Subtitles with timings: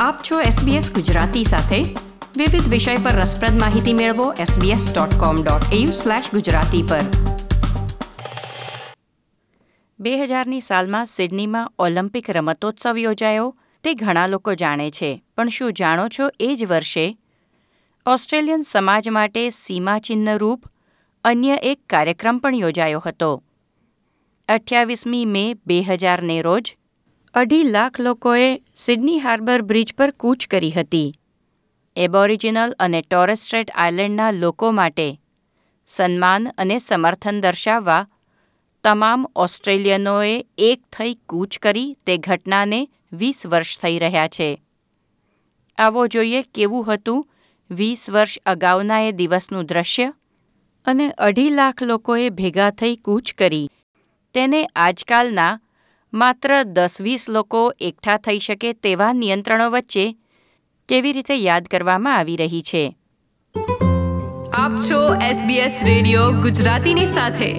[0.00, 1.76] આપ છો SBS ગુજરાતી સાથે.
[2.36, 5.86] વિવિધ વિષય પર રસપ્રદ માહિતી મેળવો sbs.com.au
[6.18, 7.00] ગુજરાતી પર.
[10.00, 13.56] બે હજારની સાલમાં સિડનીમાં ઓલિમ્પિક રમતોત્સવ યોજાયો.
[13.84, 15.22] તે ઘણા લોકો જાણે છે.
[15.36, 17.18] પણ શું જાણો છો એ જ વર્ષે?
[18.06, 20.64] ઓસ્ટ્રેલિયન સમાજ માટે સીમાચિહ્ન રૂપ
[21.24, 23.42] અન્ય એક કાર્યક્રમ પણ યોજાયો હતો.
[24.48, 26.76] અઠ્યાવીસમી મે બે હજારને રોજ
[27.34, 31.20] અઢી લાખ લોકોએ સિડની હાર્બર બ્રિજ પર કૂચ કરી હતી.
[31.96, 35.20] એબોરિજિનલ અને ટોરેસ્ટ્રેટ આઇલેન્ડના લોકો માટે
[35.86, 38.08] સન્માન અને સમર્થન દર્શાવવા
[38.84, 44.62] તમામ ઓસ્ટ્રેલિયનોએ એક થઈ કૂચ કરી તે ઘટનાને વીસ વર્ષ થઈ રહ્યા છે.
[45.78, 47.28] આવો જોઈએ કેવું હતું
[47.70, 50.12] વીસ વર્ષ અગાઉના એ દિવસનું દ્રશ્ય
[50.84, 53.70] અને અઢી લાખ લોકોએ ભેગા થઈ કૂચ કરી.
[54.34, 55.60] તેને આજકાલના
[56.12, 60.16] માત્ર દસ વીસ લોકો એકઠા થઈ શકે તેવા નિયંત્રણો વચ્ચે
[60.88, 62.96] કેવી રીતે યાદ કરવામાં આવી રહી છે?
[64.52, 67.50] આપ છો SBS રેડિયો ગુજરાતીની સાથે.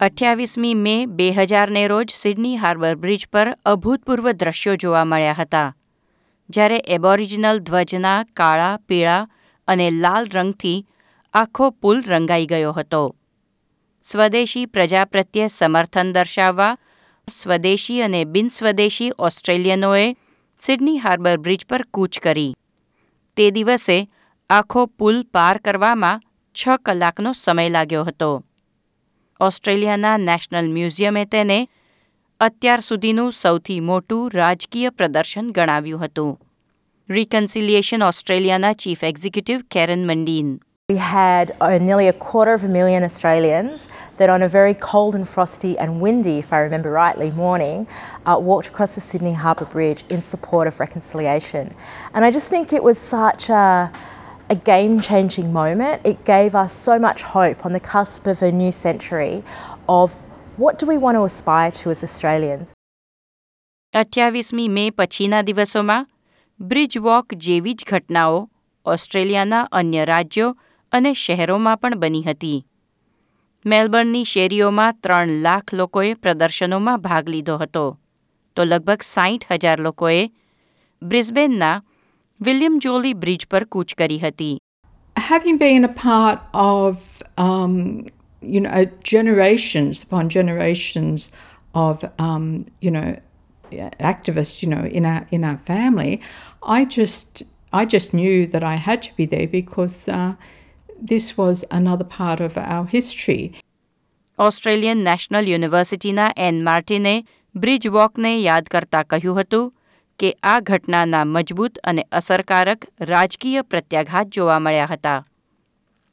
[0.00, 5.74] અઠ્યાવીસમી મે બે હજારને રોજ સિડની હાર્બર બ્રિજ પર અભૂતપૂર્વ દ્રશ્યો જોવા મળ્યા હતા
[6.48, 9.28] જ્યારે એબોરિજિનલ ધ્વજના કાળા પીળા
[9.68, 10.86] અને લાલ રંગથી
[11.34, 13.16] આખો પુલ રંગાઈ ગયો હતો.
[14.02, 16.78] સ્વદેશી પ્રજા પ્રત્યે સમર્થન દર્શાવવા,
[17.28, 20.16] સ્વદેશી અને બિનસ્વદેશી ઓસ્ટ્રેલિયનોએ
[20.60, 22.56] સિડની હાર્બર બ્રિજ પર કૂચ કરી.
[23.36, 24.10] તે દિવસે
[24.50, 26.22] આખો પુલ પાર કરવામાં
[26.54, 28.44] છ કલાકનો સમય લાગ્યો હતો.
[29.40, 31.68] ઓસ્ટ્રેલિયાના નેશનલ મ્યુઝિયમે તેને
[32.40, 36.40] અત્યાર સુધીનું સૌથી મોટું રાજકીય પ્રદર્શન ગણાવ્યું હતું.
[37.10, 40.60] રિકન્સિલિયેશન ઓસ્ટ્રેલિયાના chief executive Karen Mundine
[40.90, 45.14] We had uh, nearly a quarter of a million Australians that, on a very cold
[45.14, 47.86] and frosty and windy, if I remember rightly, morning,
[48.26, 51.76] uh, walked across the Sydney Harbour Bridge in support of reconciliation.
[52.12, 53.92] And I just think it was such a,
[54.54, 56.00] a game changing moment.
[56.02, 59.44] It gave us so much hope on the cusp of a new century
[59.88, 60.16] of
[60.56, 62.74] what do we want to aspire to as Australians.
[63.94, 64.90] 28મી મે
[68.84, 70.56] ઓસ્ટ્રેલિયાના અન્ય રાજ્યો
[70.92, 72.66] અને શહેરોમાં પણ બની હતી
[73.66, 77.98] મેલબર્નની શેરીઓમાં ત્રણ લાખ લોકોએ પ્રદર્શનોમાં ભાગ લીધો હતો
[78.56, 80.30] તો લગભગ સાઠ હજાર લોકોએ
[81.02, 81.82] બ્રિસ્બેનના
[82.40, 84.58] વિલિયમ જોલી બ્રિજ પર કૂચ કરી હતી
[85.88, 87.74] part of, um,
[88.42, 91.30] you know, generations upon generations
[91.74, 92.44] of, um,
[92.80, 93.08] you know,
[94.12, 96.20] activists, you know, in our in our family,
[96.78, 100.32] I just I just knew that I had to be there because uh,
[101.04, 103.48] this was another part of our history.
[104.38, 107.24] Australian national યુનિવર્સિટીના Ann માર્ટિને
[107.54, 109.74] bridge વોકને યાદ કરતા કહ્યું હતું
[110.18, 115.26] કે આ ઘટનાના મજબૂત અને અસરકારક રાજકીય પ્રત્યાઘાત જોવા મળ્યા હતા.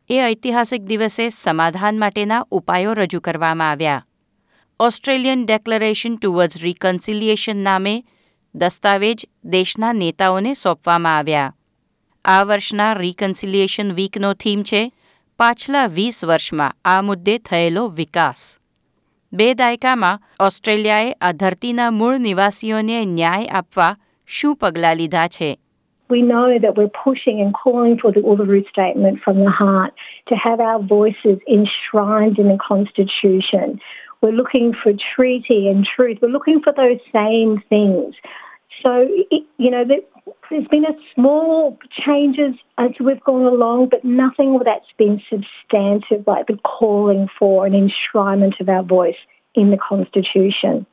[0.09, 4.05] એ ઐતિહાસિક દિવસે સમાધાન માટેના ઉપાયો રજૂ કરવામાં આવ્યા.
[4.79, 8.03] ઓસ્ટ્રેલિયન ડેક્લરેશન ટુવર્ડ્સ રિકન્સિલિયેશન નામે
[8.55, 11.53] દસ્તાવેજ દેશના નેતાઓને સોંપવામાં આવ્યા.
[12.25, 14.81] આ વર્ષના રિકન્સિલિએશન વીકનો થીમ છે
[15.39, 18.41] પાછલા વીસ વર્ષમાં આ મુદ્દે થયેલો વિકાસ
[19.33, 23.93] બે દાયકામાં ઓસ્ટ્રેલિયાએ આ ધરતીના મૂળ નિવાસીઓને ન્યાય આપવા
[24.29, 25.57] શું પગલાં લીધા છે
[26.09, 29.93] We know that we're pushing and calling for the Uluru Statement from the heart
[30.29, 33.79] to have our voices enshrined in the Constitution.
[34.21, 36.17] We're looking for treaty and truth.
[36.21, 38.15] We're looking for those same things.
[38.83, 38.93] So,
[39.57, 39.83] you know,
[40.49, 46.47] there's been a small changes as we've gone along, but nothing that's been substantive like
[46.47, 49.21] the calling for an enshrinement of our voice
[49.55, 50.85] in the Constitution.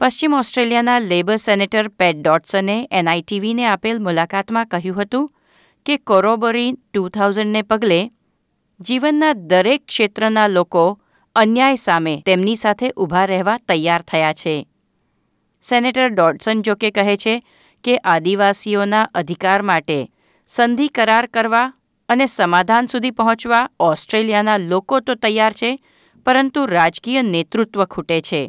[0.00, 5.26] પશ્ચિમ ઓસ્ટ્રેલિયાના labour senator પેટ ડોટસને એનઆઈટીવીને આપેલ મુલાકાતમાં કહ્યું હતું
[5.86, 8.00] કે કોરોબરી two થાઉઝન્ડને પગલે
[8.80, 10.84] જીવનના દરેક ક્ષેત્રના લોકો
[11.36, 14.54] અન્યાય સામે તેમની સાથે ઊભા રહેવા તૈયાર થયા છે
[15.64, 17.34] સેનેટર ડોટસન જોકે કહે છે
[17.86, 19.98] કે આદિવાસીઓના અધિકાર માટે
[20.50, 21.64] સંધિ કરાર કરવા
[22.08, 25.70] અને સમાધાન સુધી પહોંચવા ઓસ્ટ્રેલિયાના લોકો તો તૈયાર છે
[26.26, 28.42] પરંતુ રાજકીય નેતૃત્વ ખૂટે છે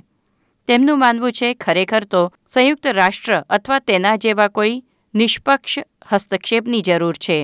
[0.67, 4.75] તેમનું માનવું છે ખરેખર તો સંયુક્ત રાષ્ટ્ર અથવા તેના જેવા કોઈ
[5.13, 5.77] નિષ્પક્ષ
[6.11, 7.39] હસ્તક્ષેપની જરૂર છે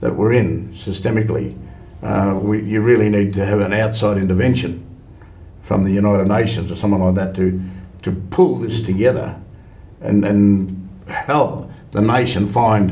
[0.00, 1.56] that we're in systemically.
[2.02, 4.72] Uh, we, you really need to have an outside intervention
[5.62, 7.46] from the United Nations or someone like that to
[8.04, 9.36] to pull this together
[10.00, 10.42] and, and
[11.08, 12.86] help the nation find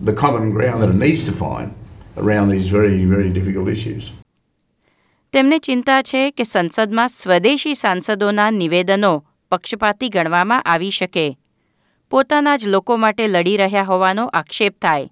[0.00, 1.74] the common ground that it needs to find
[2.16, 4.04] around these very, very difficult issues.
[5.32, 9.12] તેમને ચિંતા છે કે સંસદમાં સ્વદેશી સાંસદોના નિવેદનો
[9.52, 11.24] પક્ષપાતી ગણવામાં આવી શકે
[12.12, 15.10] પોતાના જ લોકો માટે લડી રહ્યા હોવાનો આક્ષેપ થાય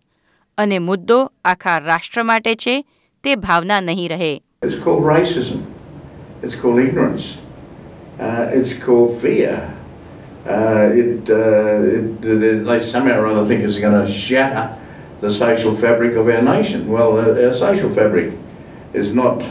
[0.59, 2.77] અને મુદ્દો આખા રાષ્ટ્ર માટે છે
[3.25, 5.59] તે ભાવના નહીં રહે It's called racism.
[6.43, 7.27] It's called ignorance.
[8.20, 9.74] Uh, it's called fear.
[10.46, 14.78] Uh, it, uh, it, they they somehow or other think it's going to shatter
[15.22, 16.90] the social fabric of our nation.
[16.90, 18.34] Well, uh, our social fabric
[18.94, 19.44] is not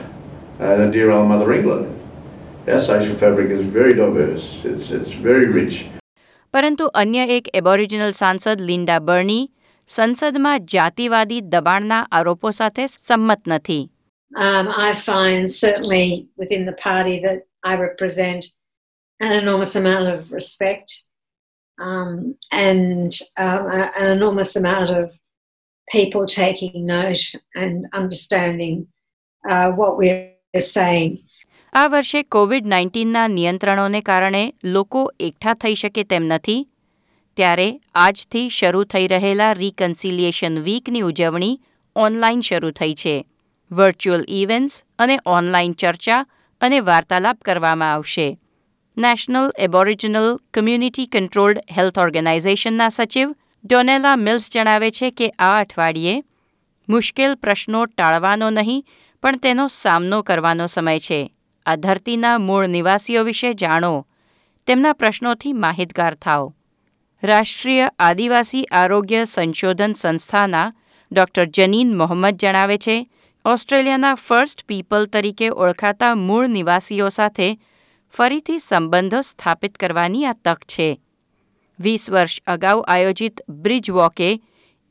[0.61, 1.87] uh, dear old Mother England.
[2.69, 4.65] Our social fabric is very diverse.
[4.65, 5.87] It's, it's very rich.
[6.55, 9.43] પરંતુ અન્ય એક Aboriginal સાંસદ Linda બર્ની
[9.89, 13.83] સંસદમાં જાતિવાદી દબાણના આરોપો સાથે સંમત નથી
[14.47, 18.42] Um, I find certainly within the party that I represent
[19.20, 20.90] an enormous amount of respect
[21.78, 22.12] um,
[22.66, 25.06] and um, a- an enormous amount of
[25.88, 27.24] people taking note
[27.56, 28.76] and understanding
[29.44, 30.22] uh, what we're
[30.76, 31.12] saying.
[31.74, 34.44] આ વર્ષે Covid નાઇન્ટીનના નિયંત્રણોને કારણે
[34.76, 36.60] લોકો એકઠા થઈ શકે તેમ નથી
[37.38, 37.68] ત્યારે
[38.04, 41.56] આજથી શરૂ થઈ રહેલા રિકન્સિલિયેશન વીકની ઉજવણી
[41.96, 43.16] ઓનલાઈન શરૂ થઈ છે
[43.72, 46.22] વર્ચ્યુઅલ ઇવેન્ટ્સ અને ઓનલાઈન ચર્ચા
[46.62, 48.40] અને વાર્તાલાપ કરવામાં આવશે.
[48.98, 56.24] National Aboriginal community controlled health ઓર્ગેનાઇઝેશનના સચિવ ડોનેલા મિલ્સ જણાવે છે કે આ અઠવાડિયે
[56.90, 58.86] મુશ્કેલ પ્રશ્નો ટાળવાનો નહીં,
[59.22, 61.32] પણ તેનો સામનો કરવાનો સમય છે.
[61.66, 64.08] આ ધરતીના મૂળ નિવાસીઓ વિશે જાણો.
[64.68, 66.56] તેમના પ્રશ્નોથી માહિતગાર થાઓ.
[67.24, 70.74] રાષ્ટ્રીય આદિવાસી આરોગ્ય સંશોધન સંસ્થાના
[71.12, 73.10] ડોક્ટર જનીન મોહમ્મદ જણાવે છે
[73.48, 77.58] ઓસ્ટ્રેલિયાના ફર્સ્ટ પીપલ તરીકે ઓળખાતા મૂળ નિવાસીઓ સાથે
[78.14, 81.00] ફરીથી સંબંધો સ્થાપિત કરવાની આ તક છે.
[81.80, 84.40] વીસ વર્ષ અગાઉ આયોજિત બ્રિજ વોકે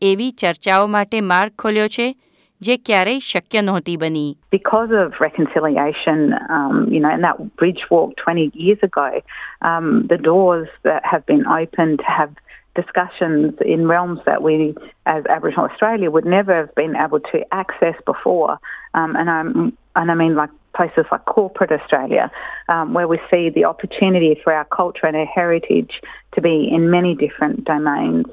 [0.03, 2.17] એવી ચર્ચાઓ માટે માર્ગ ખોલ્યો છે
[2.61, 4.39] જે ક્યારેય શક્ય નહોતી બની.
[4.55, 9.15] Because of reconciliation, um, you know, and that bridge walk 20 years ago,
[9.63, 12.31] um, the doors that have been opened have
[12.76, 17.96] discussions in realms that we, as Aboriginal Australia, would never have been able to access
[18.06, 18.52] before.
[18.94, 22.32] Um, and, I'm, and I mean, like places like corporate Australia,
[22.70, 25.94] um, where we see the opportunity for our culture and our heritage
[26.36, 28.28] to be in many different domains.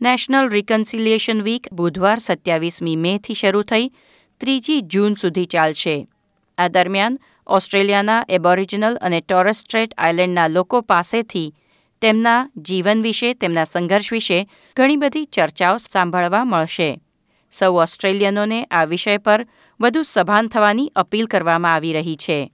[0.00, 3.88] National reconciliation week બુધવાર સત્યાવીસમી મેથી શરૂ થઈ
[4.40, 5.96] ત્રીજી જૂન સુધી ચાલશે
[6.58, 11.48] આ દરમિયાન ઓસ્ટ્રેલિયાના એબોરિજિનલ અને ટોરસ સ્ટ્રેટ આઇલેન્ડના લોકો પાસેથી
[12.01, 17.01] તેમના જીવન વિશે, તેમના સંઘર્ષ વિશે ઘણી બધી ચર્ચાઓ સાંભળવા મળશે.
[17.51, 19.47] સૌ ઓસ્ટ્રેલિયનોને આ વિષય પર
[19.81, 22.51] વધુ સભાન થવાની અપીલ કરવામાં આવી રહી છે.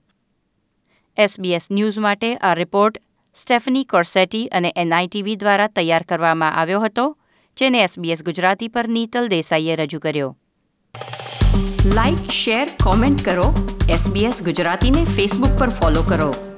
[1.16, 2.98] એસબીએસ ન્યૂઝ માટે આ રિપોર્ટ
[3.34, 7.18] સ્ટેફની કોર્સેટી અને એનઆઈટીવી દ્વારા તૈયાર કરવામાં આવ્યો હતો,
[7.56, 10.36] જેને એસબીએસ ગુજરાતી પર નીતલ દેસાઈએ રજૂ કર્યો.
[11.84, 13.78] લાઇક શેર, કોમેન્ટ કરો.
[13.90, 16.51] એસબીએસ ગુજરાતીને ફેસબુક પર ફોલો કરો.